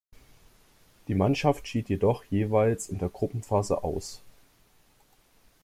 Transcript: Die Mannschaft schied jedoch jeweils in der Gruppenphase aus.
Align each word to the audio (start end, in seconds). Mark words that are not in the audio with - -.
Die 1.07 1.13
Mannschaft 1.13 1.67
schied 1.67 1.87
jedoch 1.87 2.23
jeweils 2.23 2.89
in 2.89 2.97
der 2.97 3.09
Gruppenphase 3.09 3.83
aus. 3.83 4.23